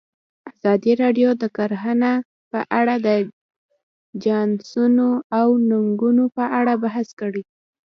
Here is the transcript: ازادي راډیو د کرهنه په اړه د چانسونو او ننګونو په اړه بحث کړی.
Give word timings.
ازادي 0.51 0.93
راډیو 1.01 1.29
د 1.41 1.43
کرهنه 1.57 2.11
په 2.51 2.59
اړه 2.79 2.95
د 3.05 3.07
چانسونو 4.23 5.09
او 5.39 5.47
ننګونو 5.69 6.23
په 6.35 6.43
اړه 6.59 6.73
بحث 6.83 7.07
کړی. 7.19 7.43